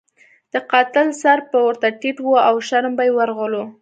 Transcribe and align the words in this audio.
د 0.53 0.55
قاتل 0.71 1.07
سر 1.21 1.39
به 1.49 1.59
ورته 1.67 1.87
ټیټ 1.99 2.17
وو 2.21 2.35
او 2.47 2.55
شرم 2.67 2.93
به 2.97 3.03
یې 3.07 3.11
ورغلو. 3.17 3.63